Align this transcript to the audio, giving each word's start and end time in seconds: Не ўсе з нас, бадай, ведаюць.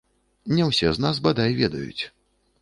Не 0.59 0.63
ўсе 0.69 0.89
з 0.95 1.03
нас, 1.05 1.19
бадай, 1.27 1.55
ведаюць. 1.61 2.03